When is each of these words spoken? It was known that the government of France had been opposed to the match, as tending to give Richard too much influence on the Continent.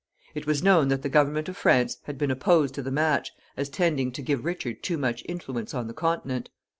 It 0.33 0.47
was 0.47 0.63
known 0.63 0.87
that 0.87 1.03
the 1.03 1.09
government 1.13 1.47
of 1.47 1.55
France 1.55 1.97
had 2.05 2.17
been 2.17 2.31
opposed 2.31 2.73
to 2.73 2.81
the 2.81 2.89
match, 2.89 3.33
as 3.55 3.69
tending 3.69 4.11
to 4.13 4.23
give 4.23 4.45
Richard 4.45 4.81
too 4.81 4.97
much 4.97 5.23
influence 5.29 5.75
on 5.75 5.85
the 5.85 5.93
Continent. 5.93 6.49